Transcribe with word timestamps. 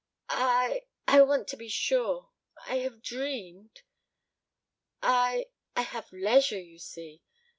"I 0.29 0.85
I 1.07 1.21
want 1.21 1.47
to 1.49 1.57
be 1.57 1.67
sure. 1.67 2.31
I 2.65 2.77
have 2.77 3.03
dreamed... 3.03 3.83
I 5.03 5.45
I 5.75 5.81
have 5.83 6.11
leisure, 6.11 6.59
you 6.59 6.79
see. 6.79 7.21